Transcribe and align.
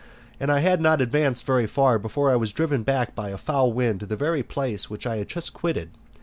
And 0.39 0.51
I 0.51 0.61
had 0.61 0.81
not 0.81 0.99
advanced 0.99 1.43
far 1.45 1.99
before 1.99 2.31
I 2.31 2.35
was 2.35 2.51
driven 2.51 2.81
back 2.81 3.13
by 3.13 3.29
a 3.29 3.37
foul 3.37 3.71
wind 3.71 3.99
to 3.99 4.07
the 4.07 4.15
very 4.15 4.41
place 4.41 4.89
which 4.89 5.05
I 5.05 5.17
had 5.17 5.27
just 5.27 5.53
quitted. 5.53 5.91